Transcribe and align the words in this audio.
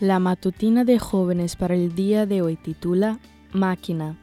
La 0.00 0.18
matutina 0.18 0.86
de 0.86 0.98
jóvenes 0.98 1.56
para 1.56 1.74
el 1.74 1.94
día 1.94 2.24
de 2.24 2.40
hoy 2.40 2.56
titula 2.56 3.18
Máquina. 3.52 4.16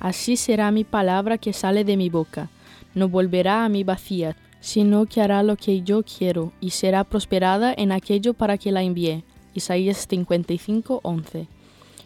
Así 0.00 0.36
será 0.36 0.72
mi 0.72 0.82
palabra 0.82 1.38
que 1.38 1.52
sale 1.52 1.84
de 1.84 1.96
mi 1.96 2.08
boca. 2.08 2.50
No 2.96 3.08
volverá 3.08 3.64
a 3.64 3.68
mí 3.68 3.84
vacía, 3.84 4.36
sino 4.58 5.06
que 5.06 5.20
hará 5.20 5.44
lo 5.44 5.54
que 5.54 5.82
yo 5.82 6.02
quiero 6.02 6.52
y 6.60 6.70
será 6.70 7.04
prosperada 7.04 7.72
en 7.72 7.92
aquello 7.92 8.34
para 8.34 8.58
que 8.58 8.72
la 8.72 8.82
envíe. 8.82 9.22
Isaías 9.54 10.04
55, 10.10 10.98
11. 11.04 11.46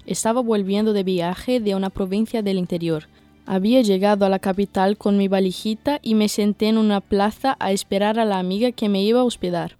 Estaba 0.04 0.42
volviendo 0.42 0.92
de 0.92 1.02
viaje 1.02 1.60
de 1.60 1.74
una 1.74 1.88
provincia 1.88 2.42
del 2.42 2.58
interior. 2.58 3.04
Había 3.46 3.80
llegado 3.80 4.27
a 4.27 4.28
la 4.28 4.38
capital 4.38 4.98
con 4.98 5.16
mi 5.16 5.28
valijita 5.28 5.98
y 6.02 6.14
me 6.14 6.28
senté 6.28 6.68
en 6.68 6.77
una 6.77 7.00
plaza 7.00 7.56
a 7.58 7.72
esperar 7.72 8.18
a 8.18 8.27
la 8.27 8.38
amiga 8.38 8.70
que 8.70 8.90
me 8.90 9.02
iba 9.02 9.20
a 9.20 9.24
hospedar. 9.24 9.77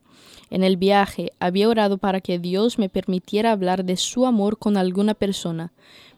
En 0.51 0.65
el 0.65 0.77
viaje 0.77 1.33
había 1.41 1.69
orado 1.69 1.99
para 1.99 2.21
que 2.21 2.39
Dios 2.39 2.79
me 2.79 2.89
permitiera 2.89 3.53
hablar 3.53 3.85
de 3.85 3.97
su 3.97 4.27
amor 4.27 4.59
con 4.59 4.77
alguna 4.77 5.15
persona. 5.15 5.73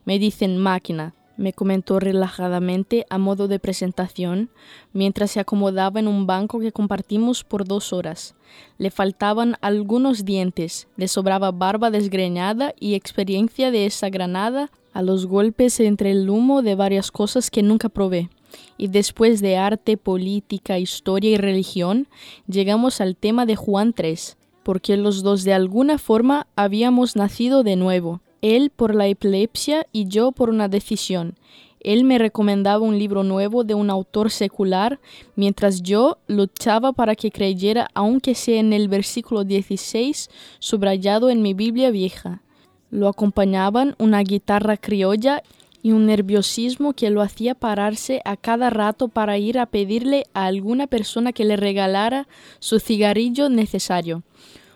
Me 0.05 0.19
dicen 0.19 0.57
máquina, 0.57 1.15
me 1.37 1.53
comentó 1.53 1.99
relajadamente 1.99 3.07
a 3.09 3.19
modo 3.19 3.49
de 3.49 3.59
presentación, 3.59 4.51
mientras 4.93 5.31
se 5.31 5.41
acomodaba 5.41 5.99
en 5.99 6.07
un 6.07 6.27
banco 6.27 6.61
que 6.61 6.71
compartimos 6.71 7.45
por 7.45 7.67
dos 7.67 7.93
horas. 7.93 8.35
Le 8.79 8.91
faltaban 8.91 9.57
algunos 9.63 10.25
dientes, 10.25 10.87
le 10.97 11.09
sobraba 11.09 11.51
barba 11.51 11.91
desgreñada 11.91 12.75
y 12.79 12.95
experiencia 12.95 13.71
de 13.71 13.87
esa 13.87 14.11
granada 14.11 14.71
a 14.93 15.03
los 15.03 15.27
golpes 15.27 15.81
entre 15.81 16.11
el 16.11 16.29
humo 16.29 16.63
de 16.63 16.75
varias 16.75 17.11
cosas 17.11 17.51
que 17.51 17.63
nunca 17.63 17.89
probé 17.89 18.29
y 18.77 18.89
después 18.89 19.41
de 19.41 19.57
arte, 19.57 19.97
política, 19.97 20.79
historia 20.79 21.31
y 21.31 21.37
religión, 21.37 22.09
llegamos 22.47 23.01
al 23.01 23.17
tema 23.17 23.47
de 23.47 23.57
Juan 23.57 23.93
3, 23.93 24.37
porque 24.63 24.97
los 24.97 25.23
dos 25.23 25.45
de 25.45 25.53
alguna 25.53 25.99
forma 25.99 26.47
habíamos 26.57 27.17
nacido 27.17 27.63
de 27.63 27.77
nuevo, 27.77 28.21
él 28.43 28.71
por 28.75 28.95
la 28.95 29.07
epilepsia 29.07 29.87
y 29.93 30.07
yo 30.07 30.33
por 30.33 30.51
una 30.51 30.69
decisión. 30.69 31.37
Él 31.81 32.05
me 32.05 32.19
recomendaba 32.19 32.85
un 32.85 32.99
libro 32.99 33.23
nuevo 33.23 33.65
de 33.65 33.75
un 33.75 33.89
autor 33.89 34.31
secular, 34.31 35.01
mientras 35.35 35.83
yo 35.83 36.19
luchaba 36.27 36.93
para 36.93 37.17
que 37.17 37.31
creyera, 37.31 37.89
aunque 37.95 38.35
sea 38.35 38.61
en 38.61 38.75
el 38.75 38.89
versículo 38.89 39.45
16, 39.45 40.29
subrayado 40.59 41.31
en 41.31 41.41
mi 41.41 41.55
Biblia 41.55 41.91
vieja. 41.91 42.43
Lo 42.91 43.09
acompañaban 43.09 43.95
una 43.99 44.21
guitarra 44.23 44.77
criolla 44.77 45.43
y 45.83 45.93
un 45.93 46.07
nerviosismo 46.07 46.93
que 46.93 47.11
lo 47.11 47.23
hacía 47.23 47.55
pararse 47.55 48.21
a 48.25 48.37
cada 48.37 48.71
rato 48.71 49.09
para 49.09 49.39
ir 49.39 49.59
a 49.59 49.67
pedirle 49.67 50.27
a 50.35 50.47
alguna 50.47 50.87
persona 50.87 51.33
que 51.33 51.45
le 51.45 51.57
regalara 51.57 52.29
su 52.59 52.81
cigarrillo 52.81 53.49
necesario. 53.49 54.23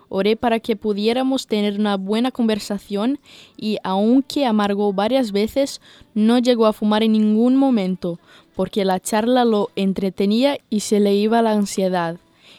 Oré 0.08 0.36
para 0.36 0.60
que 0.60 0.76
pudiéramos 0.76 1.46
tener 1.46 1.78
una 1.78 1.96
buena 1.96 2.30
conversación 2.30 3.18
y 3.56 3.78
aunque 3.82 4.46
amargó 4.46 4.92
varias 4.92 5.32
veces, 5.32 5.80
no 6.14 6.38
llegó 6.38 6.66
a 6.66 6.72
fumar 6.72 7.02
en 7.02 7.12
ningún 7.12 7.56
momento, 7.56 8.20
porque 8.54 8.84
la 8.84 9.00
charla 9.00 9.44
lo 9.44 9.70
entretenía 9.76 10.58
y 10.70 10.80
se 10.80 11.00
le 11.00 11.14
iba 11.14 11.42
la 11.42 11.52
ansiedad. 11.52 12.18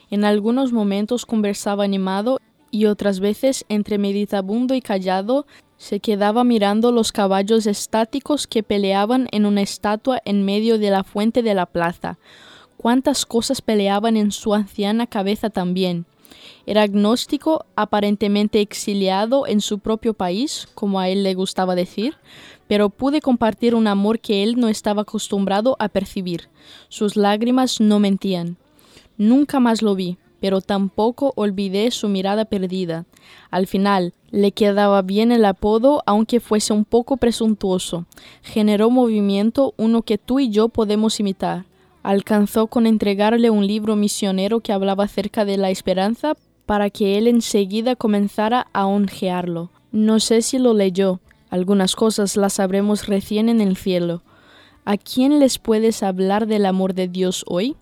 En 0.10 0.26
algunos 0.26 0.74
momentos 0.74 1.26
conversaba 1.26 1.84
animado 1.84 2.40
y 2.72 2.88
otras 2.88 3.22
veces 3.22 3.64
entre 3.70 3.98
meditabundo 3.98 4.76
y 4.76 4.82
callado 4.82 5.46
se 5.86 6.00
quedaba 6.00 6.44
mirando 6.44 6.92
los 6.92 7.12
caballos 7.12 7.68
estáticos 7.68 8.48
que 8.48 8.64
peleaban 8.64 9.28
en 9.30 9.46
una 9.46 9.62
estatua 9.62 10.20
en 10.26 10.44
medio 10.44 10.80
de 10.80 10.90
la 10.90 11.04
fuente 11.04 11.44
de 11.44 11.54
la 11.54 11.68
plaza. 11.68 12.18
Cuántas 12.76 13.24
cosas 13.28 13.62
peleaban 13.62 14.18
en 14.18 14.32
su 14.32 14.56
anciana 14.56 15.06
cabeza 15.06 15.52
también. 15.52 16.08
Era 16.66 16.82
agnóstico, 16.82 17.68
aparentemente 17.76 18.62
exiliado 18.62 19.46
en 19.46 19.62
su 19.62 19.78
propio 19.78 20.16
país, 20.16 20.68
como 20.74 21.00
a 21.00 21.08
él 21.08 21.22
le 21.22 21.36
gustaba 21.36 21.76
decir, 21.76 22.16
pero 22.68 22.90
pude 22.90 23.22
compartir 23.22 23.76
un 23.76 23.86
amor 23.86 24.20
que 24.20 24.42
él 24.42 24.60
no 24.60 24.70
estaba 24.70 25.04
acostumbrado 25.04 25.76
a 25.78 25.88
percibir. 25.90 26.50
Sus 26.90 27.16
lágrimas 27.16 27.80
no 27.80 28.00
mentían. 28.00 28.58
Nunca 29.20 29.60
más 29.60 29.84
lo 29.84 29.94
vi, 29.94 30.18
pero 30.46 30.62
tampoco 30.62 31.34
olvidé 31.36 31.90
su 31.90 32.08
mirada 32.08 32.46
perdida. 32.46 33.06
Al 33.50 33.66
final, 33.66 34.14
le 34.30 34.52
quedaba 34.52 35.02
bien 35.02 35.32
el 35.32 35.44
apodo, 35.44 36.04
aunque 36.06 36.40
fuese 36.40 36.72
un 36.72 36.86
poco 36.86 37.18
presuntuoso. 37.18 38.06
Generó 38.44 38.92
movimiento, 38.92 39.74
uno 39.76 40.04
que 40.04 40.20
tú 40.20 40.40
y 40.40 40.52
yo 40.52 40.70
podemos 40.70 41.20
imitar. 41.20 41.66
Alcanzó 42.04 42.68
con 42.68 42.86
entregarle 42.86 43.50
un 43.50 43.66
libro 43.66 43.96
misionero 43.96 44.60
que 44.60 44.72
hablaba 44.72 45.06
acerca 45.06 45.46
de 45.46 45.58
la 45.58 45.72
esperanza 45.72 46.38
para 46.68 46.92
que 46.92 47.18
él 47.18 47.26
enseguida 47.26 47.96
comenzara 47.96 48.68
a 48.72 48.86
onjearlo. 48.86 49.72
No 49.92 50.20
sé 50.20 50.44
si 50.44 50.60
lo 50.60 50.76
leyó. 50.76 51.22
Algunas 51.50 51.96
cosas 51.96 52.38
las 52.38 52.54
sabremos 52.54 53.08
recién 53.08 53.50
en 53.50 53.62
el 53.62 53.78
cielo. 53.78 54.22
¿A 54.86 54.98
quién 54.98 55.40
les 55.40 55.58
puedes 55.58 56.04
hablar 56.04 56.46
del 56.46 56.68
amor 56.68 56.94
de 56.94 57.08
Dios 57.08 57.44
hoy? 57.48 57.76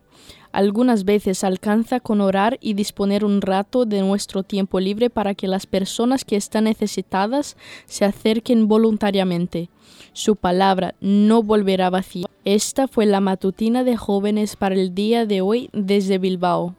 Algunas 0.54 1.04
veces 1.04 1.42
alcanza 1.42 1.98
con 1.98 2.20
orar 2.20 2.58
y 2.60 2.74
disponer 2.74 3.24
un 3.24 3.40
rato 3.40 3.86
de 3.86 4.02
nuestro 4.02 4.44
tiempo 4.44 4.78
libre 4.78 5.10
para 5.10 5.34
que 5.34 5.48
las 5.48 5.66
personas 5.66 6.24
que 6.24 6.36
están 6.36 6.64
necesitadas 6.64 7.56
se 7.86 8.04
acerquen 8.04 8.68
voluntariamente. 8.68 9.68
Su 10.12 10.36
palabra 10.36 10.94
no 11.00 11.42
volverá 11.42 11.90
vacía. 11.90 12.28
Esta 12.44 12.86
fue 12.86 13.04
la 13.04 13.18
matutina 13.18 13.82
de 13.82 13.96
jóvenes 13.96 14.54
para 14.54 14.76
el 14.76 14.94
día 14.94 15.26
de 15.26 15.40
hoy 15.40 15.70
desde 15.72 16.18
Bilbao. 16.18 16.76